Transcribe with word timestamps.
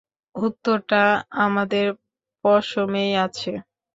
উত্তরটা 0.35 1.01
আমাদের 1.39 1.85
পশমেই 2.43 3.11
আছে। 3.25 3.51